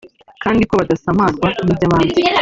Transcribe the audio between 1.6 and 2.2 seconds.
n’iby’abandi